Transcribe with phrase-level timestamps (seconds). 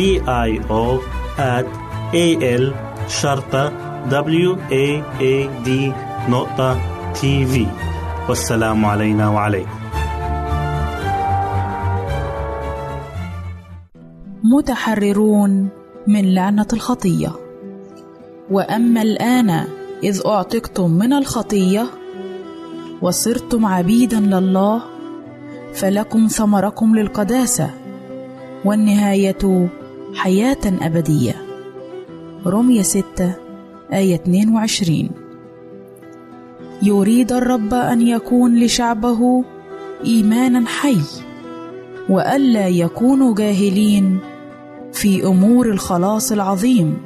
[0.00, 0.84] I O
[1.38, 1.66] at
[2.14, 2.26] A
[2.62, 2.64] L
[3.08, 3.72] شرطة
[4.10, 4.86] W A
[5.20, 5.34] A
[5.66, 5.70] D
[6.28, 6.78] نقطة
[7.20, 7.66] تي في
[8.28, 9.80] والسلام علينا وعليكم.
[14.44, 15.68] متحررون
[16.06, 17.32] من لعنة الخطية.
[18.50, 19.50] وأما الآن
[20.02, 21.86] إذ أعتقتم من الخطية
[23.02, 24.82] وصرتم عبيدا لله
[25.74, 27.70] فلكم ثمركم للقداسة
[28.64, 29.70] والنهاية
[30.14, 31.34] حياة أبدية.
[32.46, 33.34] رمية ستة
[33.92, 35.10] آية 22
[36.82, 39.44] يريد الرب أن يكون لشعبه
[40.04, 41.00] إيمانا حي
[42.08, 44.18] وألا يكونوا جاهلين
[44.92, 46.98] في أمور الخلاص العظيم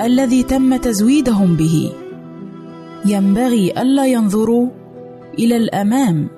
[0.00, 1.92] الذي تم تزويدهم به.
[3.06, 4.68] ينبغي ألا ينظروا
[5.38, 6.28] إلى الأمام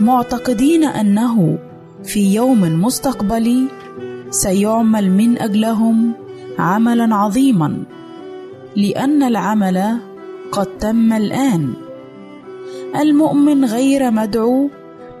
[0.00, 1.58] معتقدين أنه
[2.04, 3.68] في يوم مستقبلي
[4.32, 6.12] سيعمل من أجلهم
[6.58, 7.82] عملا عظيما
[8.76, 9.96] لأن العمل
[10.52, 11.72] قد تم الآن.
[13.00, 14.70] المؤمن غير مدعو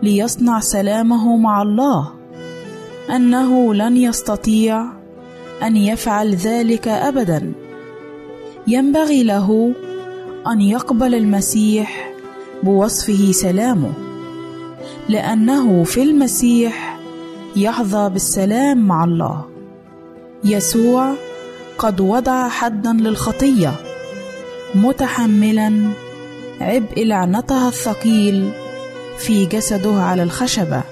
[0.02, 2.12] ليصنع سلامه مع الله.
[3.16, 4.84] أنه لن يستطيع
[5.62, 7.52] أن يفعل ذلك ابدا.
[8.66, 9.72] ينبغي له
[10.46, 12.14] أن يقبل المسيح
[12.62, 13.92] بوصفه سلامه
[15.08, 16.91] لأنه في المسيح
[17.56, 19.44] يحظى بالسلام مع الله.
[20.44, 21.12] يسوع
[21.78, 23.74] قد وضع حدا للخطية
[24.74, 25.90] متحملا
[26.60, 28.50] عبء لعنتها الثقيل
[29.18, 30.82] في جسده على الخشبة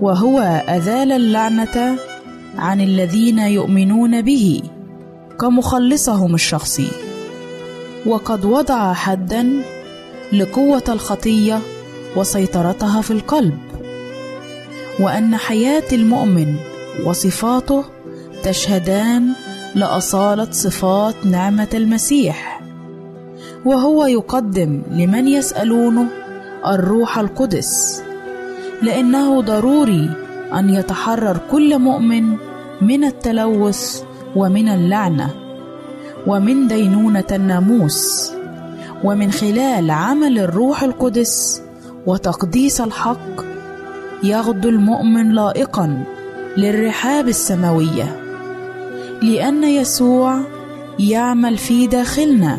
[0.00, 1.96] وهو أزال اللعنة
[2.58, 4.62] عن الذين يؤمنون به
[5.40, 6.88] كمخلصهم الشخصي.
[8.06, 9.62] وقد وضع حدا
[10.32, 11.60] لقوة الخطية
[12.16, 13.58] وسيطرتها في القلب.
[15.00, 16.54] وأن حياة المؤمن
[17.06, 17.84] وصفاته
[18.42, 19.32] تشهدان
[19.74, 22.60] لأصالة صفات نعمة المسيح.
[23.64, 26.06] وهو يقدم لمن يسألونه
[26.66, 28.02] الروح القدس
[28.82, 30.10] لأنه ضروري
[30.58, 32.36] أن يتحرر كل مؤمن
[32.82, 34.02] من التلوث
[34.36, 35.30] ومن اللعنة
[36.26, 38.32] ومن دينونة الناموس
[39.04, 41.62] ومن خلال عمل الروح القدس
[42.06, 43.47] وتقديس الحق
[44.22, 46.04] يغدو المؤمن لائقا
[46.56, 48.16] للرحاب السماوية
[49.22, 50.40] لأن يسوع
[50.98, 52.58] يعمل في داخلنا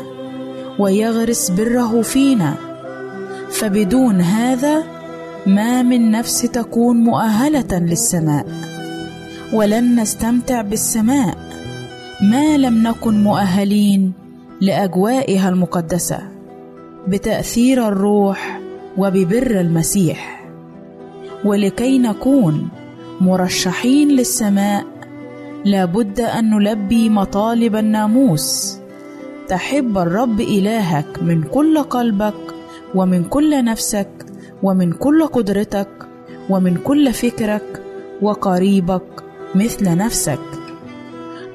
[0.80, 2.56] ويغرس بره فينا.
[3.50, 4.84] فبدون هذا
[5.46, 8.46] ما من نفس تكون مؤهلة للسماء.
[9.54, 11.38] ولن نستمتع بالسماء
[12.22, 14.13] ما لم نكن مؤهلين
[14.62, 16.20] لأجوائها المقدسة
[17.08, 18.60] بتأثير الروح
[18.98, 20.38] وببر المسيح.
[21.46, 22.69] ولكي نكون
[23.22, 24.86] مرشحين للسماء
[25.65, 28.77] لابد أن نلبي مطالب الناموس.
[29.48, 32.55] تحب الرب إلهك من كل قلبك
[32.96, 34.10] ومن كل نفسك
[34.63, 35.89] ومن كل قدرتك
[36.50, 37.84] ومن كل فكرك
[38.22, 39.24] وقريبك
[39.55, 40.39] مثل نفسك.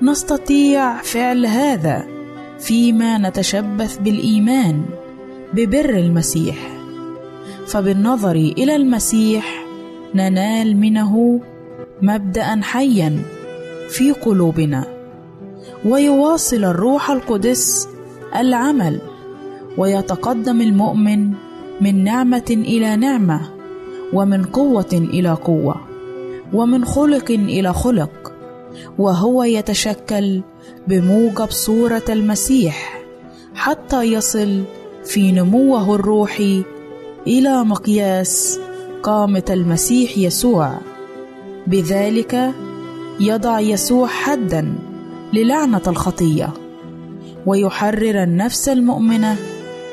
[0.03, 2.07] نستطيع فعل هذا
[2.59, 4.85] فيما نتشبث بالإيمان
[5.55, 6.57] ببر المسيح.
[7.67, 9.64] فبالنظر إلى المسيح
[10.15, 11.41] ننال منه
[12.03, 13.23] مبدأ حيا
[13.89, 14.85] في قلوبنا.
[15.85, 17.89] ويواصل الروح القدس
[18.37, 19.01] العمل
[19.79, 21.33] ويتقدم المؤمن
[21.81, 23.41] من نعمة إلى نعمة
[24.13, 25.81] ومن قوة إلى قوة
[26.53, 28.33] ومن خلق إلى خلق.
[28.99, 30.43] وهو يتشكل
[30.89, 33.01] بموجب صورة المسيح
[33.55, 34.63] حتى يصل
[35.05, 36.63] في نموه الروحي
[37.27, 38.61] إلى مقياس
[39.05, 40.79] قامه المسيح يسوع.
[41.67, 42.51] بذلك
[43.21, 44.75] يضع يسوع حدا
[45.33, 46.49] للعنة الخطية
[47.47, 49.37] ويحرر النفس المؤمنة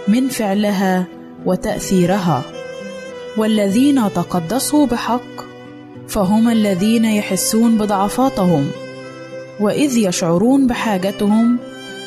[0.08, 1.06] من فعلها
[1.46, 2.42] وتأثيرها.
[3.38, 5.32] والذين تقدسوا بحق
[6.08, 8.68] فهم الذين يحسون بضعفاتهم
[9.60, 11.58] وإذ يشعرون بحاجتهم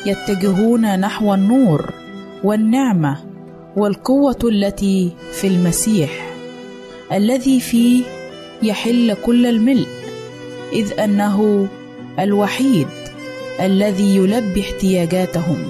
[0.05, 1.93] يتجهون نحو النور
[2.43, 3.17] والنعمة
[3.77, 6.34] والقوة التي في المسيح.
[7.11, 8.03] الذي فيه
[8.63, 9.87] يحل كل الملء
[10.73, 11.67] إذ أنه
[12.19, 12.87] الوحيد
[13.61, 15.67] الذي يلبي احتياجاتهم.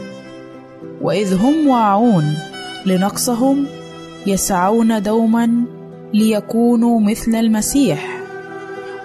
[1.01, 2.33] وإذ هم واعون
[2.85, 3.65] لنقصهم
[4.27, 5.63] يسعون دوما
[6.13, 8.21] ليكونوا مثل المسيح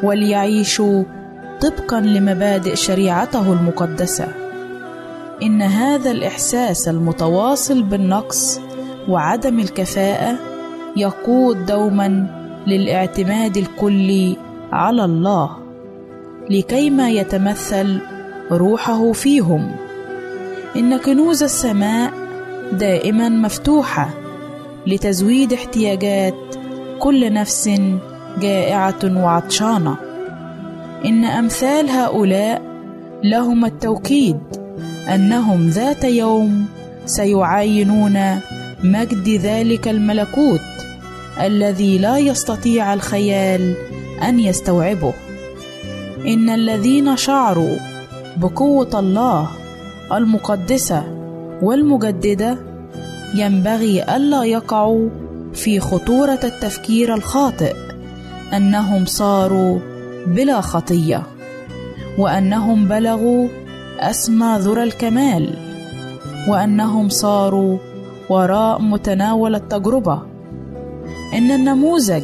[0.02, 1.04] وليعيشوا
[1.60, 4.28] طبقا لمبادئ شريعته المقدسة.
[5.42, 8.60] إن هذا الإحساس المتواصل بالنقص
[9.08, 10.49] وعدم الكفاءة
[10.96, 12.26] يقود دوما
[12.66, 14.36] للاعتماد الكلي
[14.72, 15.50] على الله
[16.50, 18.00] لكيما يتمثل
[18.52, 19.70] روحه فيهم.
[20.76, 22.12] إن كنوز السماء
[22.72, 24.10] دائما مفتوحة
[24.86, 26.34] لتزويد احتياجات
[26.98, 27.70] كل نفس
[28.40, 29.96] جائعة وعطشانة.
[31.04, 32.62] إن أمثال هؤلاء
[33.24, 34.38] لهم التوكيد
[35.14, 36.66] أنهم ذات يوم
[37.06, 38.40] سيعاينون
[38.84, 40.60] مجد ذلك الملكوت.
[41.46, 43.74] الذي لا يستطيع الخيال
[44.22, 45.12] أن يستوعبه.
[46.26, 47.76] إن الذين شعروا
[48.36, 49.48] بقوة الله
[50.12, 51.04] المقدسة
[51.62, 52.58] والمجددة
[53.34, 55.08] ينبغي ألا يقعوا
[55.54, 57.74] في خطورة التفكير الخاطئ
[58.52, 59.78] أنهم صاروا
[60.26, 61.22] بلا خطية
[62.18, 63.48] وأنهم بلغوا
[64.00, 65.54] أسمى ذرى الكمال
[66.48, 67.78] وأنهم صاروا
[68.28, 70.29] وراء متناول التجربة.
[71.34, 72.22] إن النموذج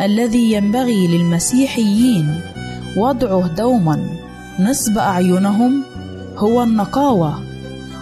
[0.00, 2.40] الذي ينبغي للمسيحيين
[2.96, 4.08] وضعه دوما
[4.60, 5.82] نصب أعينهم
[6.36, 7.34] هو النقاوة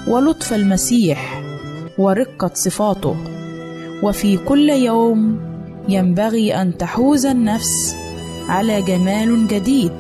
[0.08, 1.42] ولطف المسيح
[1.98, 3.16] ورقة صفاته.
[4.02, 5.38] وفي كل يوم
[5.88, 7.96] ينبغي أن تحوز النفس
[8.48, 9.92] على جمال جديد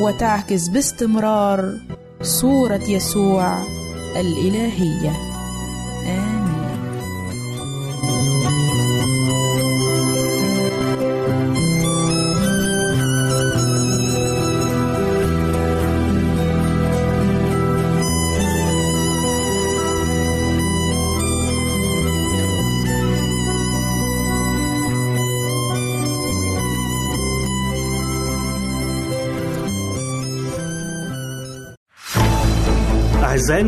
[0.00, 1.74] وتعكس باستمرار
[2.22, 3.58] صورة يسوع
[4.16, 5.12] الإلهية.
[6.06, 6.37] آمين.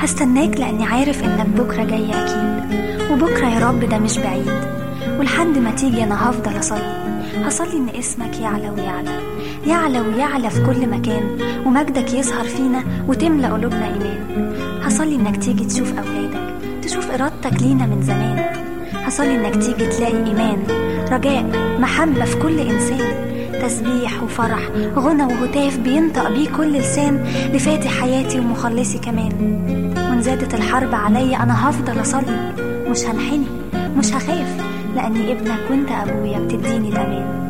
[0.00, 2.80] هستناك لأني عارف إنك بكرة جاي أكيد.
[3.10, 4.50] وبكرة يا رب ده مش بعيد.
[5.18, 7.00] ولحد ما تيجي أنا هفضل أصلي.
[7.44, 9.20] هصلي إن اسمك يعلى ويعلى.
[9.66, 11.38] يعلى ويعلى في كل مكان.
[11.66, 14.52] ومجدك يظهر فينا وتملى قلوبنا إيمان.
[14.82, 16.54] هصلي إنك تيجي تشوف أولادك.
[16.82, 18.44] تشوف إرادتك لينا من زمان.
[18.94, 20.62] هصلي إنك تيجي تلاقي إيمان
[21.12, 21.44] رجاء
[21.80, 23.30] محبة في كل إنسان.
[23.62, 24.60] تسبيح وفرح
[24.96, 29.89] غنى وهتاف بينطق بيه كل لسان لفاتح حياتي ومخلصي كمان.
[30.20, 32.52] زادت الحرب عليا أنا هفضل أصلي
[32.88, 33.46] مش هنحني
[33.96, 34.56] مش هخاف
[34.96, 37.49] لأني ابنك وأنت أبويا بتديني الأمان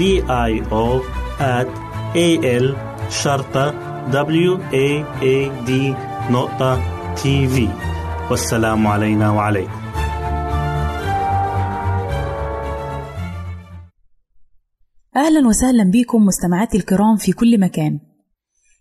[0.00, 0.86] D I O
[1.58, 1.68] at
[2.16, 2.28] A
[2.64, 2.66] L
[3.10, 3.66] شرطة
[4.10, 4.88] W A
[5.22, 5.70] A D
[6.30, 6.72] نقطة
[7.14, 7.68] تي في
[8.30, 9.80] والسلام علينا وعليكم.
[15.16, 18.00] أهلا وسهلا بكم مستمعاتي الكرام في كل مكان.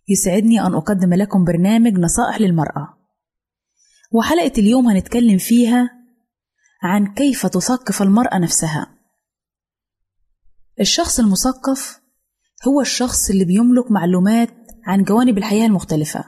[0.08, 2.98] يسعدني أن أقدم لكم برنامج نصائح للمرأة.
[4.12, 5.90] وحلقة اليوم هنتكلم فيها
[6.84, 8.99] عن كيف تثقف المرأة نفسها.
[10.80, 12.02] الشخص المثقف
[12.68, 14.50] هو الشخص اللي بيملك معلومات
[14.86, 16.26] عن جوانب الحياة المختلفة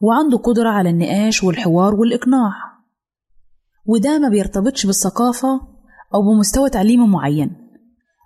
[0.00, 2.52] وعنده قدرة على النقاش والحوار والإقناع
[3.86, 5.60] وده ما بيرتبطش بالثقافة
[6.14, 7.50] أو بمستوى تعليمي معين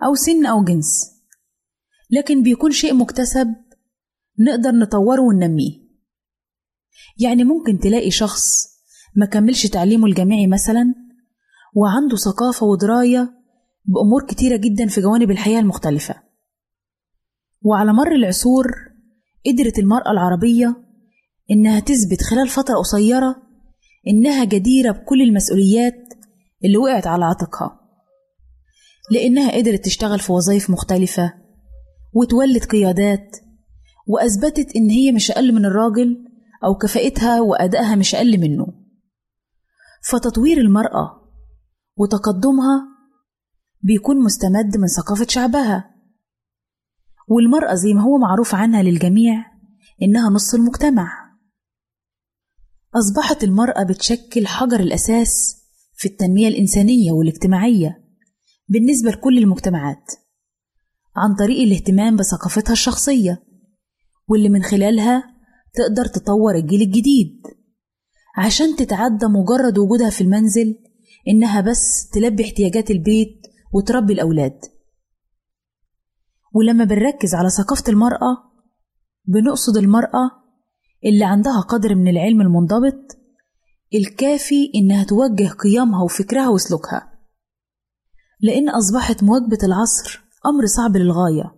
[0.05, 1.17] أو سن أو جنس
[2.11, 3.55] لكن بيكون شيء مكتسب
[4.39, 5.87] نقدر نطوره وننميه.
[7.19, 8.43] يعني ممكن تلاقي شخص
[9.17, 10.95] ما كملش تعليمه الجامعي مثلا
[11.75, 13.36] وعنده ثقافة ودراية
[13.87, 16.15] بأمور كتيرة جدا في جوانب الحياة المختلفة.
[17.63, 18.67] وعلى مر العصور
[19.47, 20.77] قدرت المرأة العربية
[21.51, 23.37] إنها تثبت خلال فترة قصيرة
[24.09, 26.15] إنها جديرة بكل المسؤوليات
[26.65, 27.81] اللي وقعت على عاتقها
[29.11, 31.35] لأنها قدرت تشتغل في وظائف مختلفة
[32.13, 33.37] وتولد قيادات
[34.07, 36.25] وأثبتت إن هي مش أقل من الراجل
[36.65, 38.67] أو كفاءتها وأدائها مش أقل منه.
[40.11, 41.31] فتطوير المرأة
[41.97, 42.96] وتقدمها
[43.83, 45.95] بيكون مستمد من ثقافة شعبها.
[47.29, 49.45] والمرأة زي ما هو معروف عنها للجميع
[50.03, 51.27] إنها نص المجتمع.
[52.95, 55.57] أصبحت المرأة بتشكل حجر الأساس
[55.95, 58.05] في التنمية الإنسانية والاجتماعية
[58.69, 60.13] بالنسبة لكل المجتمعات
[61.17, 63.43] عن طريق الاهتمام بثقافتها الشخصية
[64.29, 65.23] واللي من خلالها
[65.75, 67.43] تقدر تطور الجيل الجديد
[68.37, 70.75] عشان تتعدى مجرد وجودها في المنزل
[71.29, 74.61] إنها بس تلبي احتياجات البيت وتربي الأولاد.
[76.55, 78.37] ولما بنركز على ثقافة المرأة
[79.25, 80.31] بنقصد المرأة
[81.05, 83.19] اللي عندها قدر من العلم المنضبط
[83.95, 87.13] الكافي إنها توجه قيمها وفكرها وسلوكها.
[88.41, 91.53] لأن أصبحت مواكبة العصر أمر صعب للغاية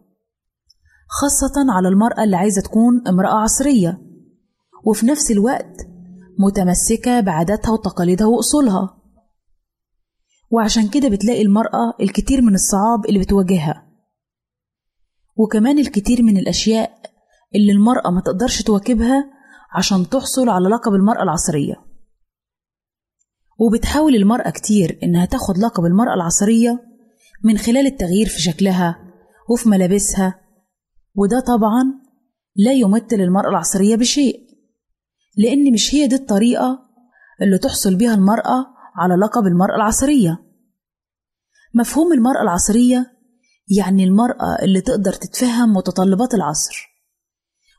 [1.09, 3.98] خاصة على المرأة اللي عايزة تكون امرأة عصرية
[4.85, 5.76] وفي نفس الوقت
[6.38, 8.97] متمسكة بعاداتها وتقاليدها وأصولها.
[10.50, 13.88] وعشان كده بتلاقي المرأة الكتير من الصعاب اللي بتواجهها.
[15.37, 17.00] وكمان الكتير من الأشياء
[17.54, 19.30] اللي المرأة ما تقدرش تواكبها
[19.74, 21.74] عشان تحصل على لقب المرأة العصرية.
[23.58, 26.80] وبتحاول المرأة كتير إنها تاخد لقب المرأة العصرية
[27.44, 28.98] من خلال التغيير في شكلها
[29.50, 30.40] وفي ملابسها
[31.14, 31.84] وده طبعا
[32.56, 34.40] لا يمثل المرأة العصرية بشيء
[35.37, 36.78] لأن مش هي دي الطريقة
[37.42, 38.66] اللي تحصل بيها المرأة
[38.98, 40.44] على لقب المرأة العصرية.
[41.74, 43.18] مفهوم المرأة العصرية
[43.78, 46.88] يعني المرأة اللي تقدر تتفهم متطلبات العصر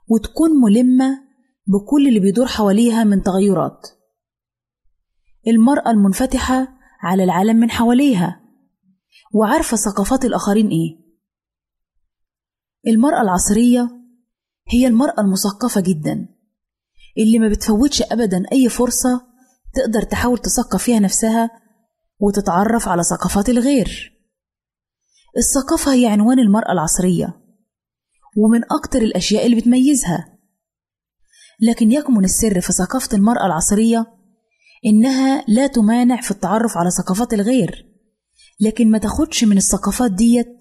[0.08, 1.30] وتكون ملمة
[1.68, 3.88] بكل اللي بيدور حواليها من تغيرات.
[5.48, 6.68] المرأة المنفتحة
[7.02, 8.42] على العالم من حواليها
[9.34, 11.00] وعارفة ثقافات الآخرين إيه.
[12.88, 13.90] المرأة العصرية
[14.68, 16.28] هي المرأة المثقفة جدا
[17.18, 19.29] اللي ما بتفوتش أبدا أي فرصة
[19.74, 21.50] تقدر تحاول تثقف فيها نفسها
[22.20, 24.20] وتتعرف على ثقافات الغير.
[25.38, 27.42] الثقافة هي عنوان المرأة العصرية
[28.38, 30.38] ومن أكتر الأشياء اللي بتميزها.
[31.62, 34.06] لكن يكمن السر في ثقافة المرأة العصرية
[34.86, 37.86] إنها لا تمانع في التعرف على ثقافات الغير
[38.60, 40.60] لكن ما تاخدش من الثقافات ديت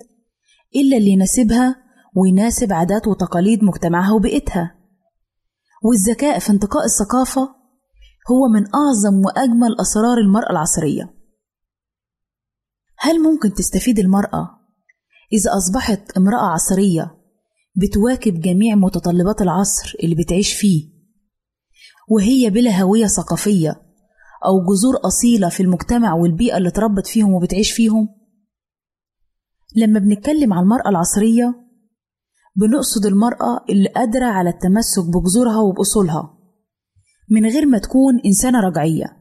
[0.77, 1.77] إلا اللي يناسبها
[2.17, 4.75] ويناسب عادات وتقاليد مجتمعها وبيئتها.
[5.85, 7.58] والذكاء في انتقاء الثقافة
[8.31, 11.15] هو من أعظم وأجمل أسرار المرأة العصرية.
[12.99, 14.59] هل ممكن تستفيد المرأة
[15.33, 17.15] إذا أصبحت امرأة عصرية
[17.77, 20.89] بتواكب جميع متطلبات العصر اللي بتعيش فيه
[22.09, 23.71] وهي بلا هوية ثقافية
[24.47, 28.09] أو جذور أصيلة في المجتمع والبيئة اللي اتربت فيهم وبتعيش فيهم؟
[29.77, 31.55] لما بنتكلم عن المرأة العصرية
[32.57, 36.38] بنقصد المرأة اللي قادرة على التمسك بجذورها وبأصولها.
[37.31, 39.17] من غير ما تكون إنسانة رجعية.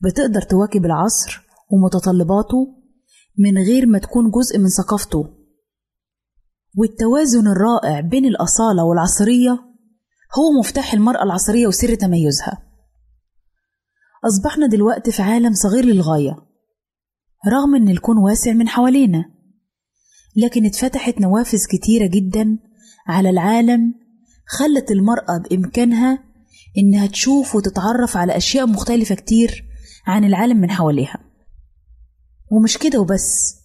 [0.00, 2.82] بتقدر تواكب العصر ومتطلباته
[3.38, 5.24] من غير ما تكون جزء من ثقافته.
[6.76, 9.52] والتوازن الرائع بين الأصالة والعصرية
[10.38, 12.64] هو مفتاح المرأة العصرية وسر تميزها.
[14.26, 16.36] أصبحنا دلوقتي في عالم صغير للغاية
[17.52, 19.24] رغم إن الكون واسع من حوالينا
[20.36, 22.58] لكن اتفتحت نوافذ كتيرة جدا
[23.06, 23.94] على العالم
[24.46, 26.24] خلت المرأة بإمكانها
[26.78, 29.64] إنها تشوف وتتعرف على أشياء مختلفة كتير
[30.06, 31.18] عن العالم من حواليها.
[32.50, 33.56] ومش كده وبس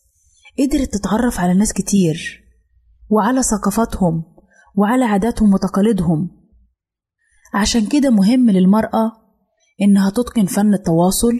[0.59, 2.43] قدرت تتعرف على ناس كتير
[3.09, 4.23] وعلى ثقافاتهم
[4.75, 6.29] وعلى عاداتهم وتقاليدهم.
[7.53, 9.11] عشان كده مهم للمرأة
[9.81, 11.39] إنها تتقن فن التواصل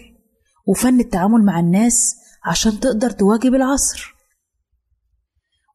[0.68, 4.16] وفن التعامل مع الناس عشان تقدر تواكب العصر.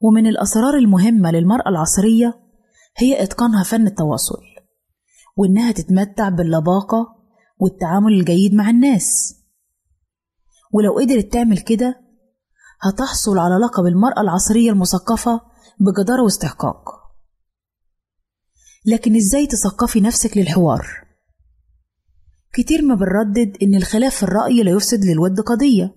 [0.00, 2.35] ومن الأسرار المهمة للمرأة العصرية
[2.96, 4.54] هي إتقانها فن التواصل.
[5.37, 7.16] وإنها تتمتع باللباقة
[7.59, 9.35] والتعامل الجيد مع الناس.
[10.73, 12.01] ولو قدرت تعمل كده
[12.81, 15.40] هتحصل على لقب المرأة العصرية المثقفة
[15.81, 16.85] بجدارة واستحقاق.
[18.87, 20.87] لكن إزاي تثقفي نفسك للحوار؟
[22.53, 25.94] كتير ما بنردد إن الخلاف في الرأي لا يفسد للود قضية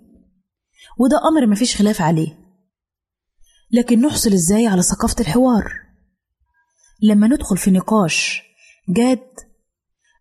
[0.99, 2.37] وده أمر مفيش خلاف عليه.
[3.71, 5.73] لكن نحصل إزاي على ثقافة الحوار؟
[7.01, 8.46] لما ندخل في نقاش
[8.89, 9.27] جاد.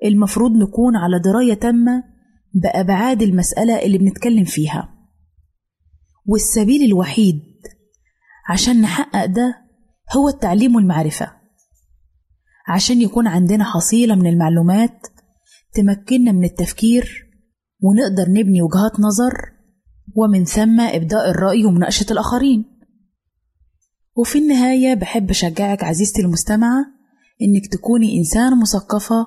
[0.05, 2.05] المفروض نكون على دراية تامة
[2.55, 4.93] بأبعاد المسألة اللي بنتكلم فيها.
[6.27, 7.43] والسبيل الوحيد
[8.49, 9.55] عشان نحقق ده
[10.17, 11.33] هو التعليم والمعرفة.
[12.69, 15.07] عشان يكون عندنا حصيلة من المعلومات
[15.75, 17.31] تمكننا من التفكير
[17.83, 19.33] ونقدر نبني وجهات نظر
[20.17, 22.65] ومن ثم إبداء الرأي ومناقشة الآخرين.
[24.17, 26.96] وفي النهاية بحب أشجعك عزيزتي المستمعة
[27.43, 29.27] إنك تكوني إنسانة مثقفة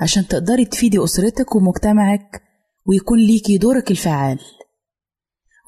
[0.00, 2.42] عشان تقدري تفيدي أسرتك ومجتمعك
[2.86, 4.38] ويكون ليكي دورك الفعال.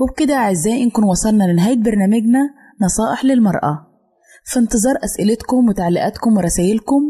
[0.01, 2.41] وبكده أعزائي نكون وصلنا لنهاية برنامجنا
[2.81, 3.87] نصائح للمرأة.
[4.45, 7.03] في انتظار أسئلتكم وتعليقاتكم ورسائلكم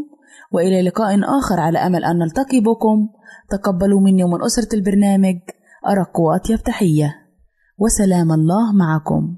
[0.51, 3.07] وإلى لقاء آخر على أمل أن نلتقي بكم.
[3.49, 5.39] تقبلوا مني ومن أسرة البرنامج
[5.87, 7.15] أرق وأطيب تحية.
[7.77, 9.37] وسلام الله معكم.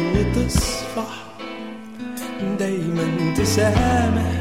[0.00, 1.12] وتصفح
[2.58, 4.32] دايما تسامح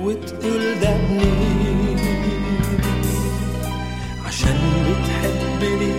[0.00, 0.96] وتقول ده
[4.26, 5.92] عشان بتحبني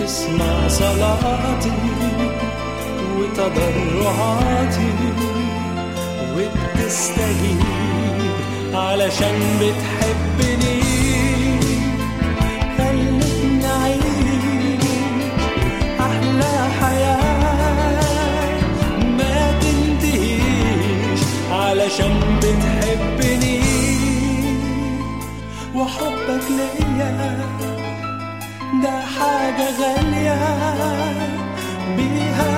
[0.00, 1.72] تسمع صلاتي
[3.18, 4.90] وتضرعاتي
[6.36, 7.60] وبتستجيب
[8.74, 10.80] علشان بتحبني
[21.90, 23.60] علشان بتحبني
[25.74, 27.38] وحبك ليا.
[28.82, 30.38] ده حاجة غالية
[31.96, 32.49] بيها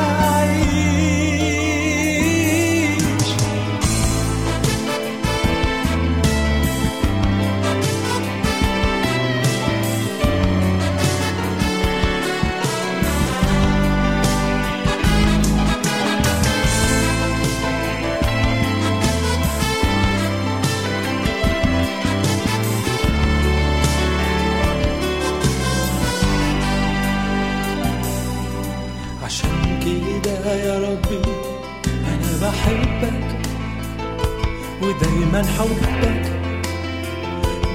[35.59, 36.23] حبك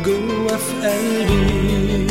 [0.06, 2.08] جوا في قلبي.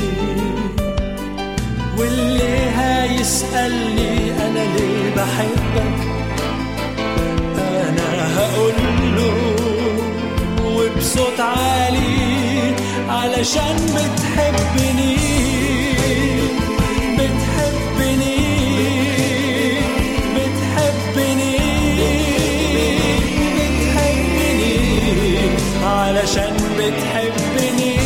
[1.98, 4.12] واللي هيسألني
[4.46, 5.98] أنا ليه بحبك؟
[7.58, 8.74] أنا هقول
[9.16, 9.38] له
[10.64, 12.74] وبصوت عالي
[13.08, 14.95] علشان بتحبني.
[26.06, 28.05] علشان بتحبني.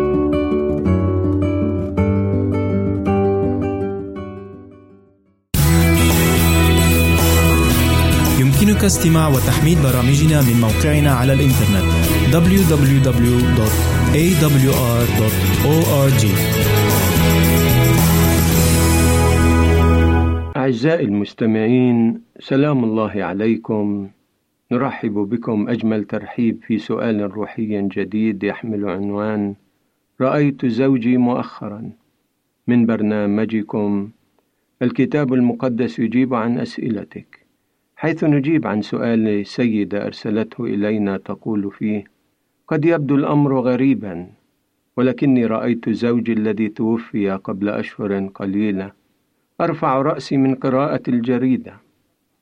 [8.81, 11.85] يمكنك استماع وتحميل برامجنا من موقعنا على الإنترنت
[12.33, 13.11] www.awr.org
[20.57, 24.09] أعزائي المستمعين سلام الله عليكم.
[24.71, 29.55] نرحب بكم أجمل ترحيب في سؤال روحي جديد يحمل عنوان
[30.21, 31.89] رأيت زوجي مؤخرا.
[32.67, 34.09] من برنامجكم
[34.81, 37.40] الكتاب المقدس يجيب عن أسئلتك.
[38.01, 42.03] حيث نجيب عن سؤال سيدة أرسلته إلينا تقول فيه
[42.67, 44.27] قد يبدو الأمر غريبا
[44.97, 48.91] ولكني رأيت زوجي الذي توفي قبل أشهر قليلة.
[49.61, 51.73] أرفع رأسي من قراءة الجريدة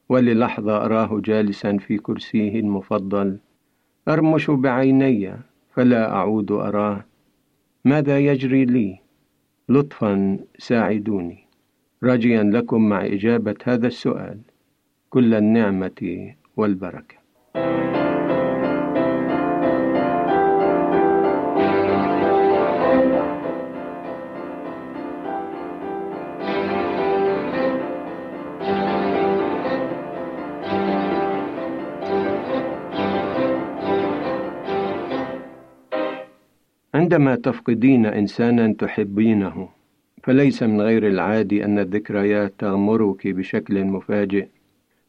[0.09, 3.37] وللحظة أراه جالسا في كرسيه المفضل.
[4.07, 5.33] أرمش بعيني
[5.73, 7.05] فلا أعود أراه.
[7.85, 8.99] ماذا يجري لي؟
[9.69, 11.45] لطفا ساعدوني.
[12.03, 14.39] راجيا لكم مع إجابة هذا السؤال.
[15.09, 17.15] كل النعمة والبركة.
[36.93, 39.69] عندما تفقدين إنسانا تحبينه
[40.23, 44.47] فليس من غير العادي أن الذكريات تغمرك بشكل مفاجئ.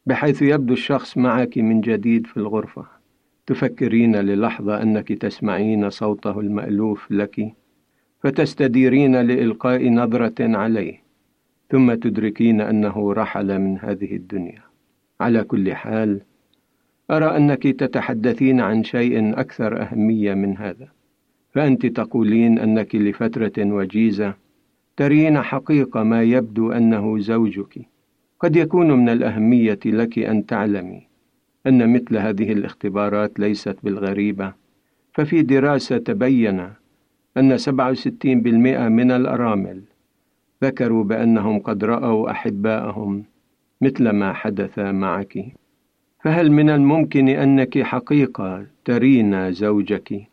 [0.05, 3.01] بحيث يبدو الشخص معك من جديد في الغرفة.
[3.47, 7.53] تفكرين للحظة أنك تسمعين صوته المألوف لك
[8.19, 11.03] فتستديرين لإلقاء نظرة عليه
[11.69, 14.61] ثم تدركين أنه رحل من هذه الدنيا.
[15.21, 16.21] على كل حال
[17.11, 20.87] أرى أنك تتحدثين عن شيء أكثر أهمية من هذا.
[21.53, 24.33] فأنت تقولين أنك لفترة وجيزة
[24.97, 27.90] ترين حقيقة ما يبدو أنه زوجك.
[28.43, 31.07] قد يكون من الأهمية لك أن تعلمي
[31.67, 34.53] أن مثل هذه الاختبارات ليست بالغريبة.
[35.13, 36.59] ففي دراسة تبين
[37.37, 37.67] أن 67%
[38.87, 39.81] من الأرامل
[40.63, 43.23] ذكروا بأنهم قد رأوا أحباءهم
[43.81, 45.45] مثل ما حدث معك.
[46.23, 50.27] فهل من الممكن أنك حقيقة ترين زوجك؟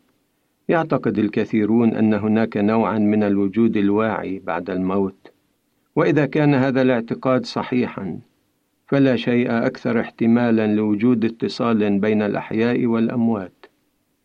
[0.68, 5.32] يعتقد الكثيرون أن هناك نوعا من الوجود الواعي بعد الموت.
[5.98, 8.18] وإذا كان هذا الاعتقاد صحيحا
[8.86, 13.66] فلا شيء أكثر احتمالا لوجود اتصال بين الأحياء والأموات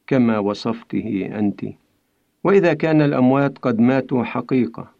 [0.08, 1.66] كما وصفته أنت.
[2.44, 4.92] وإذا كان الأموات قد ماتوا حقيقة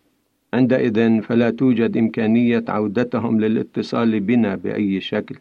[0.54, 5.36] عندئذ فلا توجد إمكانية عودتهم للاتصال بنا بأي شكل.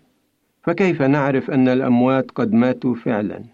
[0.63, 3.45] فكيف نعرف أن الأموات قد ماتوا فعلا؟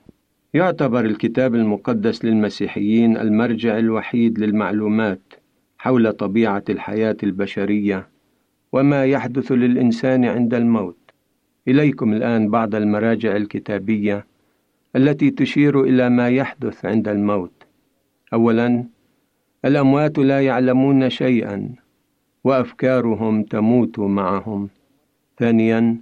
[0.54, 5.37] يعتبر الكتاب المقدس للمسيحيين المرجع الوحيد للمعلومات.
[5.78, 8.08] حول طبيعة الحياة البشرية
[8.72, 10.96] وما يحدث للإنسان عند الموت.
[11.68, 14.26] إليكم الآن بعض المراجع الكتابية
[14.96, 17.52] التي تشير إلى ما يحدث عند الموت.
[18.32, 18.84] أولاً:
[19.64, 21.74] الأموات لا يعلمون شيئا
[22.44, 24.68] وأفكارهم تموت معهم.
[25.38, 25.96] ثانياً: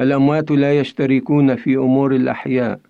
[0.00, 2.80] الأموات لا يشتركون في أمور الأحياء.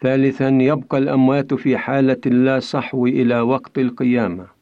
[0.00, 4.59] ثالثا يبقى الأموات في حالة لا صحو إلى وقت القيامة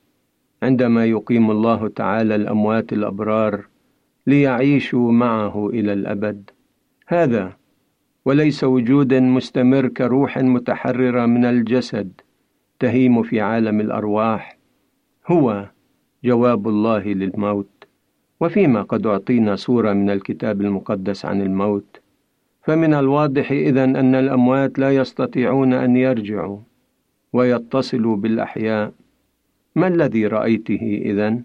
[0.62, 3.64] عندما يقيم الله تعالى الأموات الأبرار
[4.26, 6.50] ليعيشوا معه إلى الأبد.
[7.06, 7.56] هذا
[8.24, 12.12] وليس وجود مستمر كروح متحررة من الجسد
[12.78, 14.58] تهيم في عالم الأرواح.
[15.26, 15.70] هو
[16.24, 17.84] جواب الله للموت.
[18.40, 22.00] وفيما قد أعطينا صورة من الكتاب المقدس عن الموت
[22.62, 26.58] فمن الواضح إذن أن الأموات لا يستطيعون أن يرجعوا
[27.32, 28.92] ويتصلوا بالأحياء.
[29.76, 31.42] ما الذي رأيته إذن؟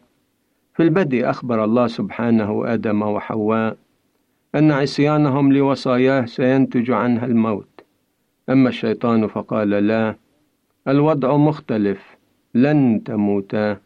[0.73, 3.77] في البدء أخبر الله سبحانه آدم وحواء
[4.55, 7.81] أن عصيانهم لوصاياه سينتج عنها الموت.
[8.49, 10.15] أما الشيطان فقال لا
[10.87, 12.17] الوضع مختلف
[12.53, 13.77] لن تموتا.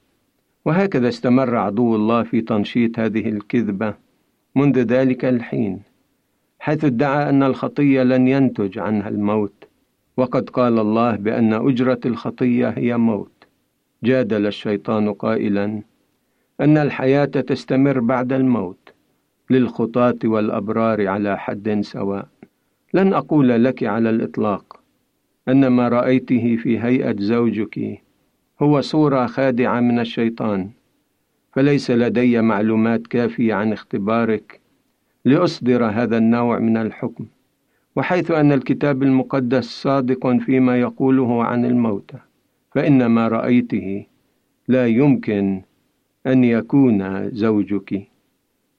[0.66, 3.94] وهكذا استمر عدو الله في تنشيط هذه الكذبة
[4.56, 5.82] منذ ذلك الحين
[6.60, 9.64] حيث ادعى أن الخطية لن ينتج عنها الموت.
[10.18, 13.37] وقد قال الله بأن أجرة الخطية هي موت.
[14.04, 15.82] جادل الشيطان قائلا
[16.62, 18.94] أن الحياة تستمر بعد الموت
[19.50, 22.28] للخطاة والأبرار على حد سواء.
[22.94, 24.80] لن أقول لك على الإطلاق
[25.48, 28.02] أن ما رأيته في هيئة زوجك
[28.62, 30.70] هو صورة خادعة من الشيطان
[31.54, 34.60] فليس لدي معلومات كافية عن اختبارك
[35.26, 37.26] لأصدر هذا النوع من الحكم
[37.96, 42.18] وحيث أن الكتاب المقدس صادق فيما يقوله عن الموتى.
[42.72, 44.06] فإن ما رأيته
[44.68, 45.62] لا يمكن
[46.28, 48.08] أن يكون زوجك.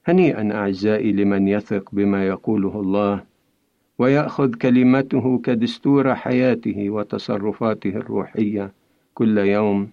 [0.05, 3.23] هنيئا أعزائي لمن يثق بما يقوله الله
[3.99, 8.73] ويأخذ كلمته كدستور حياته وتصرفاته الروحية
[9.13, 9.89] كل يوم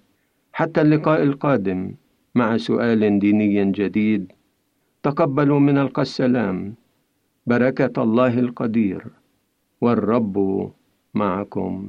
[0.53, 1.93] حتى اللقاء القادم
[2.35, 4.33] مع سؤال ديني جديد.
[5.03, 6.75] تقبلوا من ألقى السلام
[7.47, 9.05] بركة الله القدير
[9.81, 10.71] والرب
[11.15, 11.89] معكم.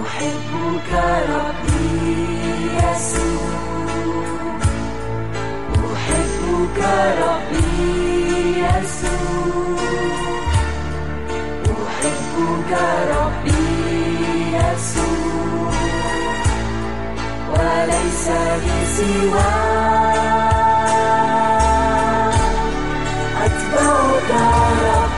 [0.00, 0.90] أحبك
[1.30, 2.00] ربي
[2.76, 3.54] يسوع.
[5.94, 6.78] أحبك
[7.22, 7.74] ربي
[8.62, 9.78] يسوع.
[11.86, 12.72] أحبك
[13.10, 13.62] ربي
[14.56, 15.72] يسوع.
[17.50, 18.26] وليس
[18.64, 19.63] لي سواك.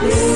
[0.03, 0.36] ربي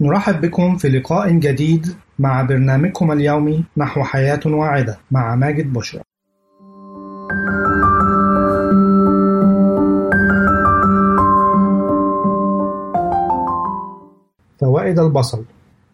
[0.00, 1.86] نرحب بكم في لقاء جديد
[2.18, 6.02] مع برنامجكم اليومي نحو حياة واعدة مع ماجد بشرى.
[14.60, 15.44] فوائد البصل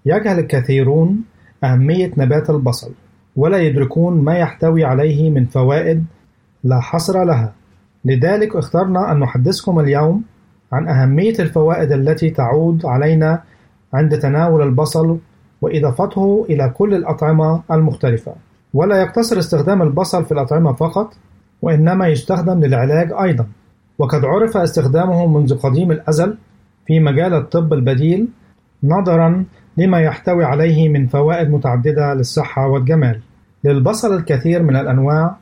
[0.06, 1.24] يجهل الكثيرون
[1.64, 2.92] أهمية نبات البصل
[3.36, 6.04] ولا يدركون ما يحتوي عليه من فوائد
[6.64, 7.52] لا حصر لها
[8.04, 10.22] لذلك اخترنا أن نحدثكم اليوم
[10.72, 13.42] عن أهمية الفوائد التي تعود علينا
[13.94, 15.18] عند تناول البصل
[15.62, 18.32] وإضافته إلى كل الأطعمة المختلفة.
[18.74, 21.14] ولا يقتصر استخدام البصل في الأطعمة فقط
[21.62, 23.46] وإنما يستخدم للعلاج أيضا.
[23.98, 26.36] وقد عرف استخدامه منذ قديم الأزل
[26.86, 28.28] في مجال الطب البديل
[28.84, 29.44] نظرا
[29.76, 33.20] لما يحتوي عليه من فوائد متعددة للصحة والجمال.
[33.64, 35.36] للبصل الكثير من الأنواع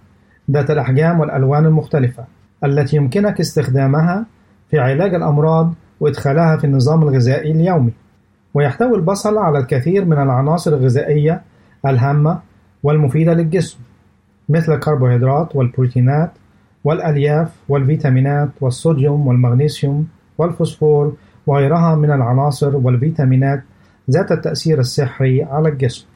[0.51, 2.25] ذات الأحجام والألوان المختلفة
[2.65, 4.27] التي يمكنك استخدامها
[4.71, 7.93] في علاج الأمراض وإدخالها في النظام الغذائي اليومي.
[8.55, 11.43] ويحتوي البصل على الكثير من العناصر الغذائية
[11.87, 12.39] الهامة
[12.83, 13.79] والمفيدة للجسم
[14.49, 16.31] مثل الكربوهيدرات والبروتينات
[16.85, 21.15] والألياف والفيتامينات والصوديوم والمغنيسيوم والفوسفور
[21.47, 23.63] وغيرها من العناصر والفيتامينات
[24.11, 26.07] ذات التأثير السحري على الجسم.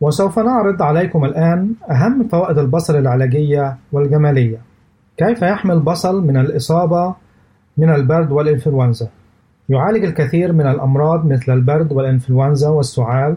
[0.00, 4.58] وسوف نعرض عليكم الآن أهم فوائد البصل العلاجية والجمالية.
[5.16, 7.14] كيف يحمي البصل من الإصابة
[7.76, 9.08] من البرد والإنفلونزا؟
[9.68, 13.36] يعالج الكثير من الأمراض مثل البرد والإنفلونزا والسعال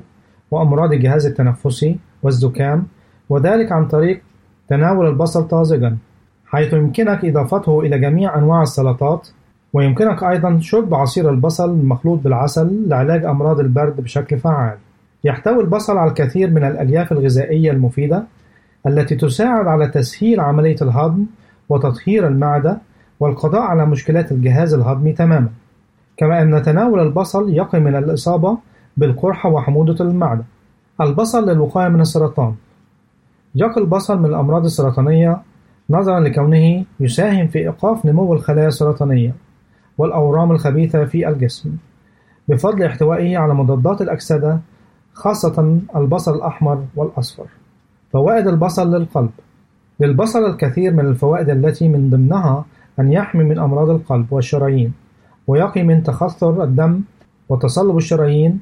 [0.52, 2.88] وأمراض الجهاز التنفسي والزكام
[3.30, 4.22] وذلك عن طريق
[4.70, 5.98] تناول البصل طازجا
[6.46, 9.28] حيث يمكنك إضافته إلى جميع أنواع السلطات
[9.74, 14.78] ويمكنك أيضا شرب عصير البصل المخلوط بالعسل لعلاج أمراض البرد بشكل فعال.
[15.24, 18.24] يحتوي البصل على الكثير من الألياف الغذائية المفيدة
[18.88, 21.26] التي تساعد على تسهيل عملية الهضم
[21.70, 22.78] وتطهير المعدة
[23.20, 25.50] والقضاء على مشكلات الجهاز الهضمي تماما.
[26.18, 28.58] كما أن تناول البصل يقي من الإصابة
[28.98, 30.44] بالقرحة وحموضة المعدة.
[31.02, 32.56] البصل للوقاية من السرطان.
[33.56, 35.42] يقي البصل من الأمراض السرطانية
[35.90, 39.36] نظرا لكونه يساهم في إيقاف نمو الخلايا السرطانية
[39.98, 41.78] والأورام الخبيثة في الجسم.
[42.48, 44.60] بفضل احتوائه على مضادات الأكسدة
[45.14, 47.46] خاصة البصل الأحمر والأصفر.
[48.14, 49.32] فوائد البصل للقلب.
[50.00, 52.66] للبصل الكثير من الفوائد التي من ضمنها
[53.00, 54.94] أن يحمي من أمراض القلب والشرايين.
[55.48, 57.02] ويقي من تخثر الدم
[57.50, 58.60] وتصلب الشرايين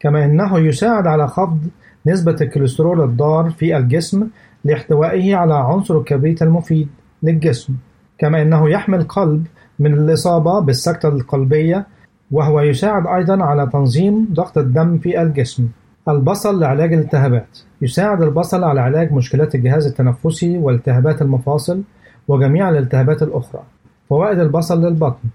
[0.00, 1.58] كما أنه يساعد على خفض
[2.06, 4.28] نسبة الكوليسترول الضار في الجسم
[4.64, 6.88] لاحتوائه على عنصر الكبريت المفيد
[7.22, 7.74] للجسم
[8.18, 9.46] كما أنه يحمي القلب
[9.78, 11.86] من الإصابة بالسكتة القلبية
[12.30, 15.68] وهو يساعد أيضا على تنظيم ضغط الدم في الجسم.
[16.08, 17.58] البصل لعلاج الالتهابات.
[17.82, 21.82] يساعد البصل على علاج مشكلات الجهاز التنفسي والتهابات المفاصل
[22.28, 23.62] وجميع الالتهابات الأخرى.
[24.08, 25.28] فوائد البصل للبطن.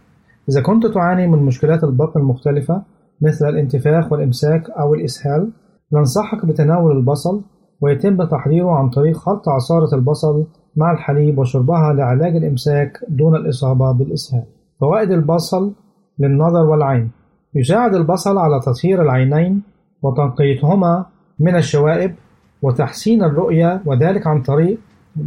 [0.50, 2.84] إذا كنت تعاني من مشكلات البطن المختلفة
[3.22, 5.52] مثل الانتفاخ والإمساك أو الإسهال
[5.94, 7.42] ننصحك بتناول البصل
[7.82, 10.46] ويتم تحضيره عن طريق خلط عصارة البصل
[10.76, 14.44] مع الحليب وشربها لعلاج الإمساك دون الإصابة بالإسهال.
[14.80, 15.74] فوائد البصل
[16.20, 17.12] للنظر والعين.
[17.56, 19.62] يساعد البصل على تطهير العينين
[20.02, 21.06] وتنقيتهما
[21.40, 22.16] من الشوائب
[22.62, 24.80] وتحسين الرؤية وذلك عن طريق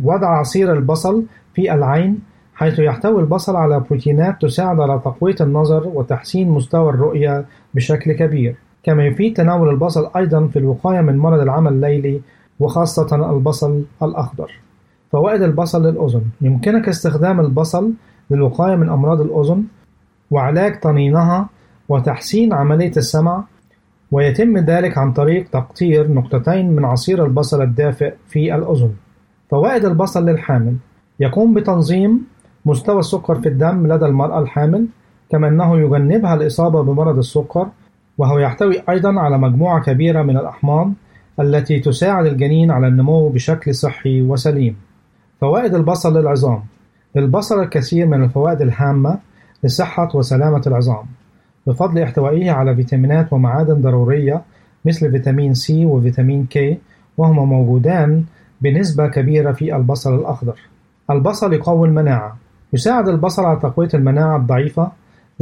[0.04, 2.18] وضع عصير البصل في العين
[2.55, 7.44] حيث يحتوي البصل على بروتينات تساعد على تقوية النظر وتحسين مستوى الرؤية
[7.74, 8.57] بشكل كبير.
[8.82, 12.20] كما يفيد تناول البصل أيضا في الوقاية من مرض العمى الليلي
[12.61, 14.61] وخاصة البصل الأخضر.
[15.12, 16.22] فوائد البصل للأذن.
[16.40, 17.92] يمكنك استخدام البصل
[18.30, 19.64] للوقاية من أمراض الأذن
[20.30, 21.48] وعلاج طنينها
[21.88, 23.44] وتحسين عملية السمع
[24.11, 28.92] ويتم ذلك عن طريق تقطير نقطتين من عصير البصل الدافئ في الأذن.
[29.50, 30.76] فوائد البصل للحامل.
[31.20, 32.26] يقوم بتنظيم
[32.66, 34.86] مستوى السكر في الدم لدى المرأة الحامل
[35.30, 37.68] كما أنه يجنبها الإصابة بمرض السكر
[38.18, 40.92] وهو يحتوي أيضا على مجموعة كبيرة من الأحماض
[41.40, 44.76] التي تساعد الجنين على النمو بشكل صحي وسليم.
[45.40, 46.62] فوائد البصل للعظام.
[47.16, 49.18] للبصل الكثير من الفوائد الهامة
[49.64, 51.04] لصحة وسلامة العظام
[51.66, 54.42] بفضل احتوائه على فيتامينات ومعادن ضرورية
[54.84, 56.78] مثل فيتامين سي وفيتامين كي
[57.18, 58.24] وهما موجودان
[58.60, 60.58] بنسبة كبيرة في البصل الأخضر.
[61.10, 62.36] البصل يقوي المناعة
[62.72, 64.92] يساعد البصل على تقوية المناعة الضعيفة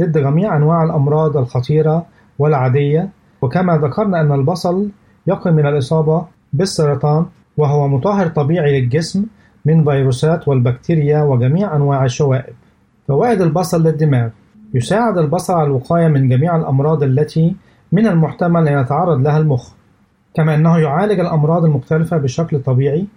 [0.01, 2.05] ضد جميع أنواع الأمراض الخطيرة
[2.39, 3.09] والعادية
[3.41, 4.89] وكما ذكرنا أن البصل
[5.27, 7.25] يقي من الإصابة بالسرطان
[7.57, 9.25] وهو مطهر طبيعي للجسم
[9.65, 12.53] من فيروسات والبكتيريا وجميع أنواع الشوائب.
[13.07, 14.29] فوائد البصل للدماغ
[14.73, 17.55] يساعد البصل على الوقاية من جميع الأمراض التي
[17.91, 19.69] من المحتمل أن يتعرض لها المخ
[20.33, 23.07] كما أنه يعالج الأمراض المختلفة بشكل طبيعي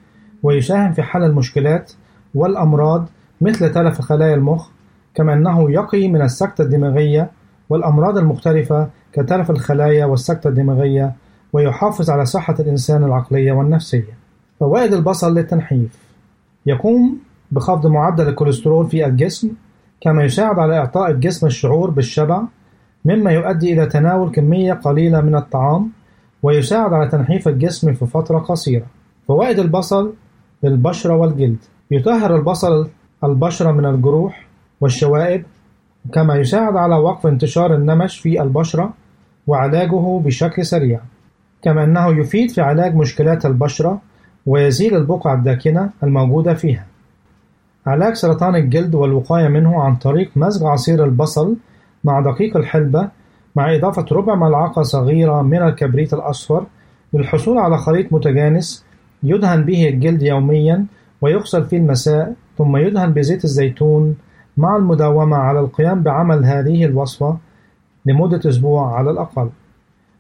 [0.42, 1.92] ويساهم في حل المشكلات
[2.34, 3.06] والأمراض
[3.40, 4.68] مثل تلف خلايا المخ
[5.14, 7.30] كما أنه يقي من السكتة الدماغية
[7.70, 11.12] والأمراض المختلفة كتلف الخلايا والسكتة الدماغية
[11.52, 14.18] ويحافظ على صحة الإنسان العقلية والنفسية.
[14.60, 15.98] فوائد البصل للتنحيف
[16.66, 17.18] يقوم
[17.50, 19.50] بخفض معدل الكوليسترول في الجسم
[20.00, 22.42] كما يساعد على إعطاء الجسم الشعور بالشبع
[23.04, 25.90] مما يؤدي إلى تناول كمية قليلة من الطعام
[26.42, 28.86] ويساعد على تنحيف الجسم في فترة قصيرة.
[29.28, 30.12] فوائد البصل
[30.62, 31.58] للبشرة والجلد
[31.90, 32.88] يطهر البصل
[33.24, 34.46] البشرة من الجروح
[34.80, 35.44] والشوائب
[36.12, 38.92] كما يساعد على وقف انتشار النمش في البشرة
[39.46, 41.00] وعلاجه بشكل سريع.
[41.62, 44.00] كما أنه يفيد في علاج مشكلات البشرة
[44.46, 46.86] ويزيل البقع الداكنة الموجودة فيها.
[47.86, 51.56] علاج سرطان الجلد والوقاية منه عن طريق مزج عصير البصل
[52.04, 53.08] مع دقيق الحلبة
[53.56, 56.66] مع إضافة ربع ملعقة صغيرة من الكبريت الأصفر
[57.12, 58.84] للحصول على خليط متجانس
[59.22, 60.86] يدهن به الجلد يوميا
[61.24, 64.16] ويغسل في المساء ثم يدهن بزيت الزيتون
[64.56, 67.36] مع المداومة على القيام بعمل هذه الوصفة
[68.06, 69.48] لمدة أسبوع على الأقل.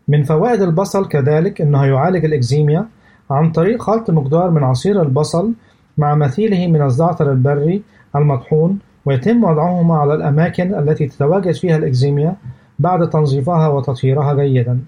[0.08, 2.86] من فوائد البصل كذلك أنه يعالج الإكزيميا
[3.30, 5.52] عن طريق خلط مقدار من عصير البصل
[5.98, 7.82] مع مثيله من الزعتر البري
[8.16, 12.36] المطحون ويتم وضعهما على الأماكن التي تتواجد فيها الإكزيميا
[12.78, 14.78] بعد تنظيفها وتطهيرها جيدا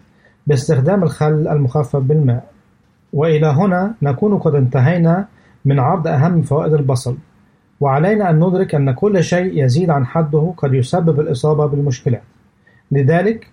[0.46, 2.44] باستخدام الخل المخفف بالماء.
[3.12, 5.26] وإلى هنا نكون قد انتهينا
[5.66, 7.16] من عرض أهم فوائد البصل.
[7.80, 12.22] وعلينا أن ندرك أن كل شيء يزيد عن حده قد يسبب الإصابة بالمشكلات.
[12.90, 13.50] لذلك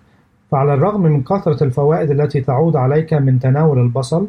[0.50, 4.28] فعلى الرغم من كثرة الفوائد التي تعود عليك من تناول البصل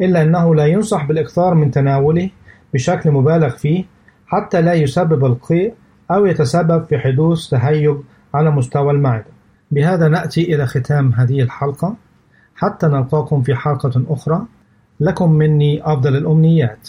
[0.00, 2.30] إلا أنه لا ينصح بالإكثار من تناوله
[2.74, 3.84] بشكل مبالغ فيه
[4.26, 5.74] حتى لا يسبب القيء
[6.10, 7.96] أو يتسبب في حدوث تهيج
[8.34, 9.24] على مستوى المعدة.
[9.70, 11.94] بهذا نأتي إلى ختام هذه الحلقة.
[12.56, 14.42] حتى نلقاكم في حلقة أخرى.
[15.00, 16.88] لكم مني أفضل الأمنيات.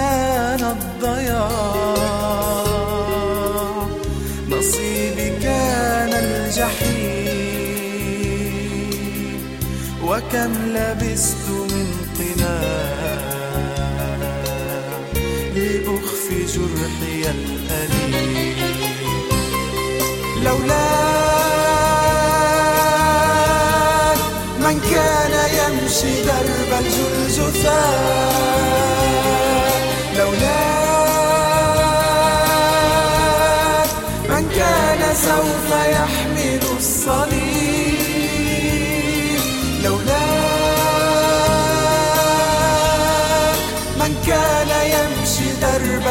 [0.00, 1.50] كان الضياع
[4.48, 7.20] نصيبي كان الجحيم
[10.04, 11.88] وكم لبست من
[12.18, 12.90] قناع
[15.54, 18.58] لأخفي جرحي الأليم.
[20.44, 21.00] لولاك
[24.60, 28.39] من كان يمشي درب الجلجثاء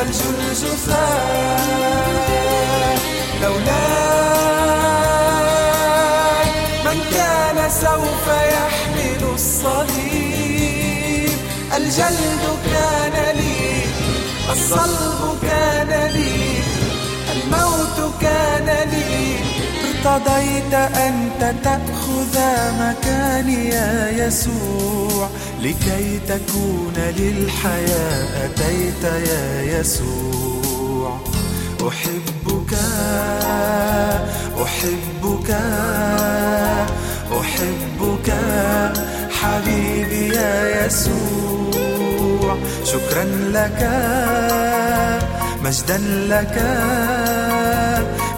[0.09, 1.59] درب الجلجثاء
[3.41, 3.69] لولاي
[6.85, 11.29] من كان سوف يحمل الصليب.
[11.77, 12.43] الجلد
[12.73, 13.61] كان لي
[14.51, 16.37] الصلب كان لي
[17.33, 19.17] الموت كان لي.
[19.83, 22.35] ارتضيت أنت تأخذ
[22.79, 22.98] مكاني
[23.49, 25.29] يا يسوع
[25.61, 31.19] لكي تكون للحياة أتيت يا يسوع.
[31.87, 32.73] أحبك
[34.63, 35.49] أحبك
[37.39, 38.33] أحبك
[39.39, 42.57] حبيبي يا يسوع.
[42.83, 43.81] شكرا لك
[45.63, 45.97] مجدا
[46.27, 46.55] لك.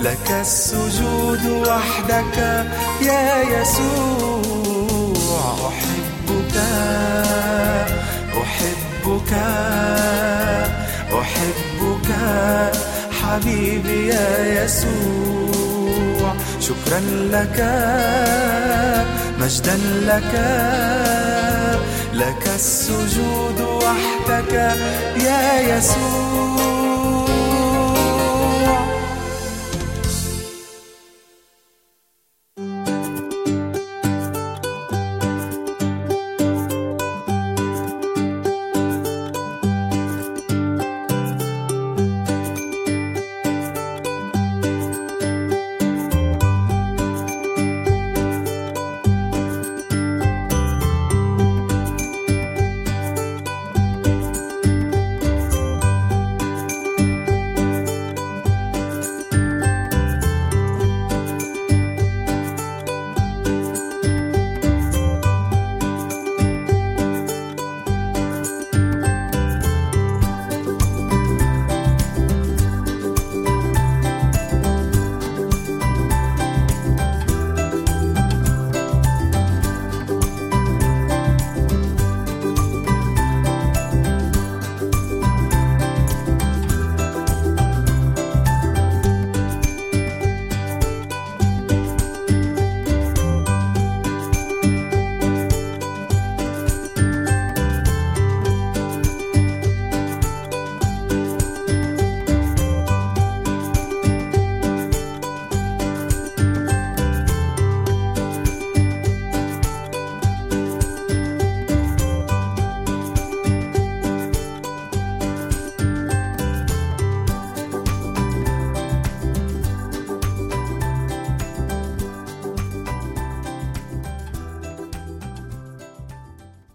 [0.01, 2.37] لك السجود وحدك
[3.01, 4.41] يا يسوع.
[5.67, 6.55] أحبك
[8.41, 9.33] أحبك
[11.21, 12.09] أحبك
[13.21, 16.33] حبيبي يا يسوع.
[16.59, 16.99] شكرا
[17.31, 17.59] لك
[19.39, 20.33] مجدا لك
[22.13, 24.53] لك السجود وحدك
[25.25, 26.80] يا يسوع.